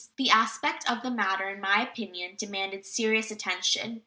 This 0.17 0.31
aspect 0.31 0.89
of 0.89 1.03
the 1.03 1.11
matter, 1.11 1.47
in 1.47 1.61
my 1.61 1.83
opinion, 1.83 2.33
demanded 2.35 2.87
serious 2.87 3.29
attention. 3.29 3.99